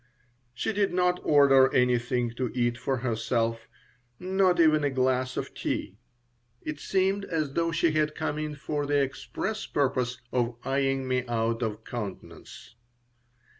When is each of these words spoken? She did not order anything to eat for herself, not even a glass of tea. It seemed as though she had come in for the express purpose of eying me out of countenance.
She 0.55 0.73
did 0.73 0.91
not 0.95 1.19
order 1.23 1.71
anything 1.75 2.31
to 2.31 2.51
eat 2.55 2.75
for 2.75 2.97
herself, 2.97 3.67
not 4.19 4.59
even 4.59 4.83
a 4.83 4.89
glass 4.89 5.37
of 5.37 5.53
tea. 5.53 5.99
It 6.63 6.79
seemed 6.79 7.23
as 7.25 7.53
though 7.53 7.71
she 7.71 7.91
had 7.91 8.15
come 8.15 8.39
in 8.39 8.55
for 8.55 8.87
the 8.87 8.99
express 8.99 9.67
purpose 9.67 10.19
of 10.31 10.57
eying 10.65 11.07
me 11.07 11.23
out 11.27 11.61
of 11.61 11.83
countenance. 11.83 12.73